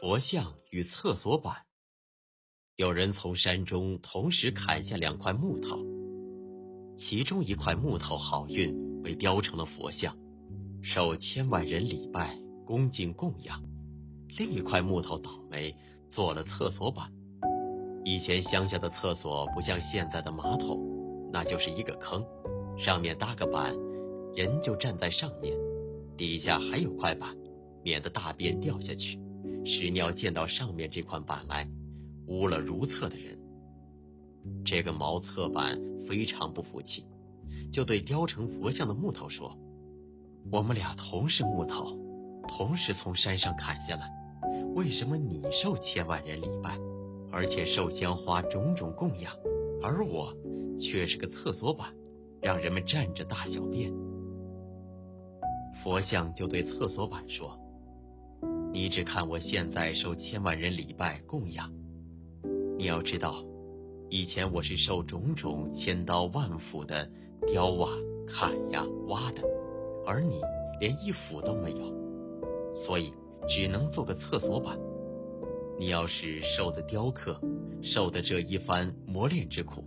[0.00, 1.56] 佛像与厕所板。
[2.76, 5.76] 有人从山中同时砍下两块木头，
[6.96, 10.16] 其中一块木头好运，被雕成了佛像，
[10.84, 13.60] 受千万人礼拜、恭敬供养；
[14.36, 15.74] 另一块木头倒霉，
[16.12, 17.10] 做了厕所板。
[18.04, 20.78] 以前乡下的厕所不像现在的马桶，
[21.32, 22.24] 那就是一个坑，
[22.78, 23.74] 上面搭个板，
[24.36, 25.56] 人就站在上面，
[26.16, 27.36] 底下还有块板，
[27.82, 29.18] 免得大便掉下去，
[29.68, 31.68] 屎尿溅到上面这块板来。
[32.26, 33.38] 污了如厕的人，
[34.62, 37.06] 这个茅厕板非常不服气，
[37.72, 39.56] 就对雕成佛像的木头说
[40.52, 41.96] ：“我们俩同是木头，
[42.46, 44.10] 同时从山上砍下来，
[44.74, 46.78] 为什么你受千万人礼拜，
[47.32, 49.32] 而且受香花种种供养，
[49.82, 50.30] 而我
[50.78, 51.88] 却是个厕所板，
[52.42, 53.90] 让人们站着大小便？”
[55.82, 57.58] 佛像就对厕所板说
[58.88, 61.70] ：“你只看我现在受千万人礼拜供养。”
[62.78, 63.44] 你要知道，
[64.08, 67.06] 以前我是受种种千刀万斧的
[67.46, 67.90] 雕啊、
[68.26, 69.42] 砍呀、挖的，
[70.06, 70.40] 而你
[70.80, 71.84] 连一斧都没有，
[72.86, 73.12] 所以
[73.46, 74.78] 只能做个厕所板。
[75.78, 77.38] 你要是受的雕刻，
[77.82, 79.84] 受的这一番磨练之苦，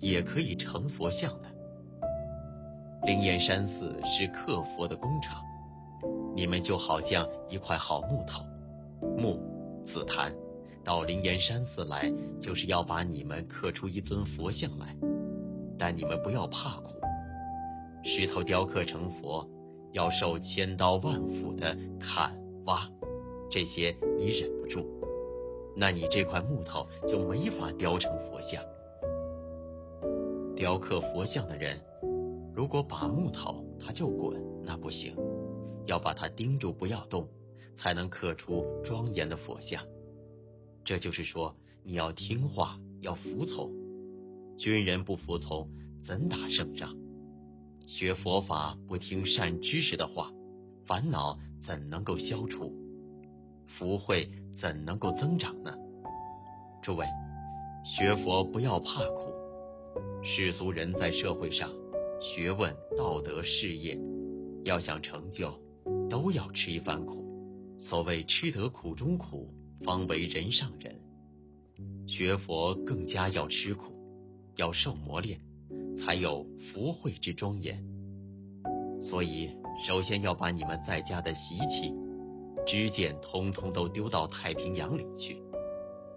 [0.00, 1.48] 也可以成佛像的。
[3.04, 5.44] 灵岩山寺是刻佛的工厂，
[6.38, 8.44] 你们就好像一块好木头，
[9.16, 9.40] 木
[9.84, 10.32] 紫檀。
[10.84, 12.08] 到灵岩山寺来，
[12.40, 14.96] 就是要把你们刻出一尊佛像来。
[15.76, 16.94] 但你们不要怕苦，
[18.04, 19.44] 石头雕刻成佛，
[19.90, 22.32] 要受千刀万斧的砍
[22.66, 22.88] 挖，
[23.50, 24.86] 这些你忍不住，
[25.76, 28.62] 那你这块木头就没法雕成佛像。
[30.54, 31.76] 雕刻佛像的人，
[32.54, 35.16] 如果把木头他就滚，那不行，
[35.88, 37.26] 要把它盯住不要动，
[37.76, 39.82] 才能刻出庄严的佛像。
[40.84, 43.72] 这就是说，你要听话，要服从。
[44.58, 45.66] 军人不服从，
[46.06, 46.94] 怎打胜仗？
[47.86, 50.30] 学佛法不听善知识的话，
[50.84, 52.70] 烦恼怎能够消除？
[53.66, 55.74] 福慧怎能够增长呢？
[56.82, 57.06] 诸位，
[57.84, 59.32] 学佛不要怕苦。
[60.22, 61.70] 世俗人在社会上，
[62.20, 63.98] 学问、道德、事业，
[64.64, 65.52] 要想成就，
[66.08, 67.24] 都要吃一番苦。
[67.78, 69.48] 所谓吃得苦中苦。
[69.84, 70.92] 方为人上人，
[72.08, 73.92] 学佛更加要吃苦，
[74.56, 75.38] 要受磨练，
[75.96, 77.80] 才有福慧之庄严。
[79.00, 79.48] 所以，
[79.86, 81.94] 首先要把你们在家的习气、
[82.66, 85.40] 知见，通通都丢到太平洋里去。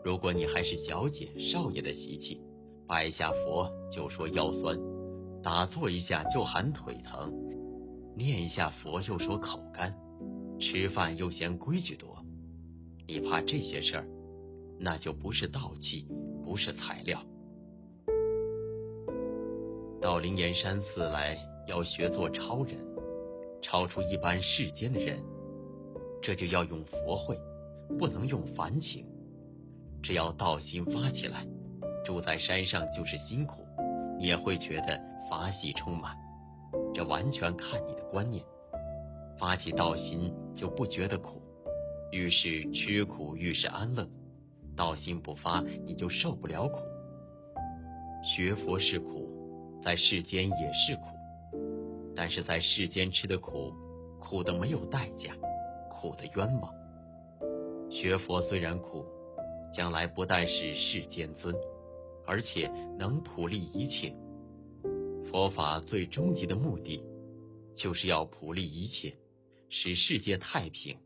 [0.04, 2.42] 如果你还是小姐、少爷的习气，
[2.88, 4.76] 拜下佛就说腰酸，
[5.44, 7.32] 打坐一下就喊腿疼，
[8.16, 9.96] 念一下佛又说口干，
[10.60, 12.18] 吃饭又嫌规矩多。
[13.08, 14.06] 你怕这些事儿，
[14.80, 16.08] 那就不是道气，
[16.44, 17.22] 不是材料。
[20.02, 22.76] 到灵岩山寺来，要学做超人，
[23.62, 25.22] 超出一般世间的人，
[26.22, 27.38] 这就要用佛慧，
[28.00, 29.06] 不能用凡情。
[30.04, 31.46] 只要道心发起来，
[32.04, 33.64] 住在山上就是辛苦，
[34.20, 35.00] 也会觉得
[35.30, 36.18] 法喜充满。
[36.94, 38.44] 这完全看你的观念，
[39.40, 41.42] 发起道心就不觉得苦。
[42.12, 44.08] 愈是吃苦，愈是安乐。
[44.76, 46.80] 道心不发，你就受不了苦。
[48.24, 51.02] 学佛是苦，在世间也是苦，
[52.16, 53.74] 但是在世间吃的苦，
[54.20, 55.34] 苦的没有代价，
[55.90, 56.72] 苦的冤枉。
[57.90, 59.06] 学佛虽然苦，
[59.74, 61.54] 将来不但是世间尊，
[62.26, 64.14] 而且能普利一切。
[65.32, 67.02] 佛法最终极的目的，
[67.78, 69.16] 就是要普利一切，
[69.70, 70.98] 使世界太平。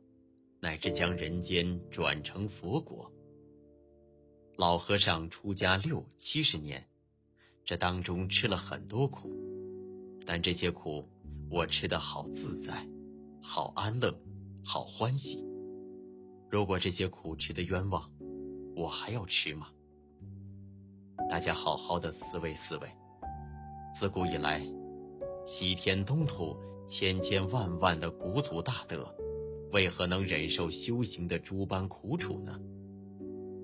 [0.61, 3.11] 乃至将人间转成佛国。
[4.57, 6.87] 老和尚出家六七十年，
[7.65, 9.29] 这当中吃了很多苦，
[10.25, 11.07] 但这些苦
[11.51, 12.87] 我吃得好自在，
[13.43, 14.17] 好安乐，
[14.63, 15.45] 好欢喜。
[16.49, 18.09] 如果这些苦吃的冤枉，
[18.75, 19.67] 我还要吃吗？
[21.29, 23.04] 大家好好的思维思维。
[23.97, 24.61] 自古以来，
[25.47, 26.57] 西天东土
[26.89, 29.07] 千千万万的古祖大德。
[29.71, 32.59] 为何能忍受修行的诸般苦楚呢？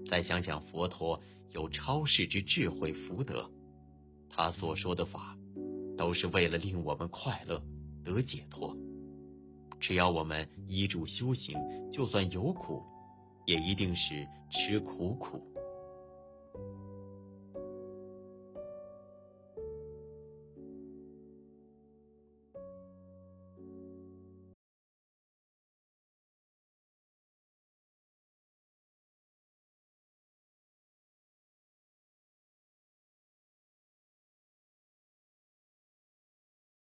[0.10, 3.50] 再想想佛陀有超世之智慧福德，
[4.30, 5.38] 他所说的法，
[5.98, 7.62] 都是为了令我们快乐
[8.06, 8.74] 得解脱。
[9.82, 11.58] 只要我们依主修行，
[11.92, 12.82] 就算有苦，
[13.46, 15.51] 也一定是吃苦苦。